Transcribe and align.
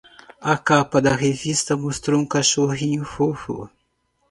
A 0.53 0.57
capa 0.57 0.99
da 0.99 1.15
revista 1.15 1.77
mostrou 1.77 2.19
um 2.19 2.25
cachorrinho 2.25 3.05
fofo. 3.05 3.69